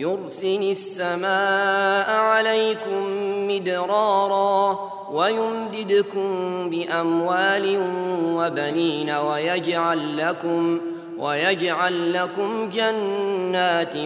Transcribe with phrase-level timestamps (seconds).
[0.00, 3.02] يرسل السماء عليكم
[3.48, 4.78] مدرارا
[5.12, 6.30] ويمددكم
[6.70, 7.78] بأموال
[8.36, 10.80] وبنين ويجعل لكم
[11.20, 13.96] ويجعل لكم جنات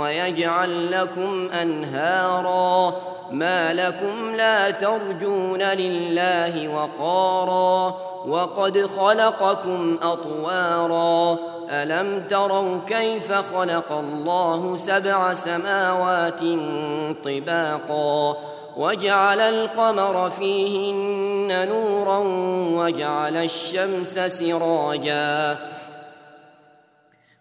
[0.00, 2.94] ويجعل لكم أنهارا
[3.30, 11.38] ما لكم لا ترجون لله وقارا وقد خلقكم أطوارا
[11.70, 16.40] ألم تروا كيف خلق الله سبع سماوات
[17.24, 18.36] طباقا
[18.76, 22.18] وجعل القمر فيهن نورا
[22.82, 25.56] وجعل الشمس سراجا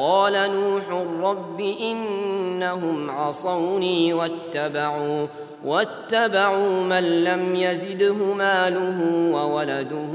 [0.00, 0.82] قال نوح
[1.22, 5.26] رب إنهم عصوني واتبعوا
[5.64, 8.98] واتبعوا من لم يزده ماله
[9.34, 10.12] وولده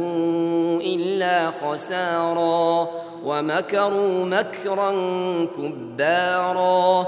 [0.81, 2.87] إلا خسارا
[3.25, 4.91] ومكروا مكرا
[5.45, 7.07] كبارا.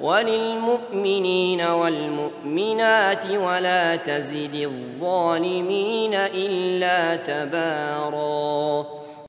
[0.00, 8.98] وللمؤمنين والمؤمنات ولا تزد الظالمين إلا تباراً